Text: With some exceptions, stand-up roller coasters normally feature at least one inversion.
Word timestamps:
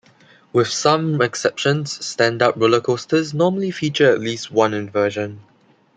With 0.51 0.67
some 0.67 1.21
exceptions, 1.21 2.03
stand-up 2.03 2.55
roller 2.55 2.81
coasters 2.81 3.35
normally 3.35 3.69
feature 3.69 4.11
at 4.11 4.19
least 4.19 4.49
one 4.49 4.73
inversion. 4.73 5.41